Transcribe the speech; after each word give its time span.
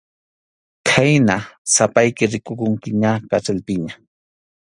Khayna 0.89 1.35
sapayki 1.73 2.23
rikukunki 2.31 2.89
ña 3.01 3.11
karsilpiña. 3.29 3.93